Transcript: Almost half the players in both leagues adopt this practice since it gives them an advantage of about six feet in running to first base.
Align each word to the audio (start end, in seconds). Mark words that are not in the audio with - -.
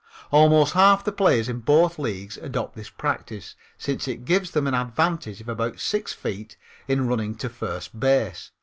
Almost 0.31 0.73
half 0.73 1.03
the 1.03 1.11
players 1.11 1.47
in 1.47 1.59
both 1.59 1.99
leagues 1.99 2.35
adopt 2.37 2.73
this 2.75 2.89
practice 2.89 3.53
since 3.77 4.07
it 4.07 4.25
gives 4.25 4.49
them 4.49 4.65
an 4.65 4.73
advantage 4.73 5.41
of 5.41 5.47
about 5.47 5.79
six 5.79 6.11
feet 6.11 6.57
in 6.87 7.05
running 7.07 7.35
to 7.35 7.49
first 7.49 7.99
base. 7.99 8.49